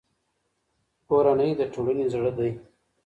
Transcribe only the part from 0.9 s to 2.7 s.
کورنۍ د ټولنې زړه دی.